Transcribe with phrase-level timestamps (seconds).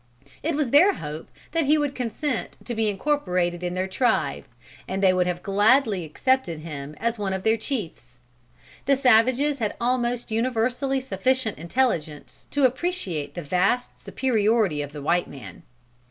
[0.41, 4.45] It was their hope that he would consent to be incorporated in their tribe,
[4.87, 8.17] and they would gladly have accepted him as one of their chiefs.
[8.87, 15.27] The savages had almost universally sufficient intelligence to appreciate the vast superiority of the white
[15.27, 15.61] man.